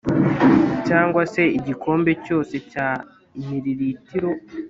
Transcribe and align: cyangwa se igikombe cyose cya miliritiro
cyangwa 0.87 1.21
se 1.33 1.43
igikombe 1.57 2.11
cyose 2.25 2.55
cya 2.71 2.87
miliritiro 3.47 4.29